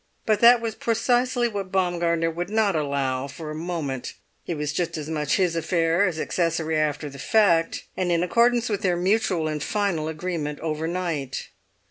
But 0.25 0.39
that 0.39 0.61
was 0.61 0.73
precisely 0.73 1.47
what 1.47 1.71
Baumgartner 1.71 2.31
would 2.31 2.49
not 2.49 2.75
allow 2.75 3.27
for 3.27 3.51
a 3.51 3.55
moment; 3.55 4.15
it 4.47 4.55
was 4.55 4.73
just 4.73 4.97
as 4.97 5.07
much 5.07 5.35
his 5.35 5.55
affair 5.55 6.05
as 6.07 6.19
accessory 6.19 6.75
after 6.75 7.07
the 7.07 7.19
fact, 7.19 7.83
and 7.95 8.11
in 8.11 8.23
accordance 8.23 8.67
with 8.67 8.81
their 8.81 8.97
mutual 8.97 9.47
and 9.47 9.61
final 9.61 10.07
agreement 10.07 10.59
overnight. 10.61 11.49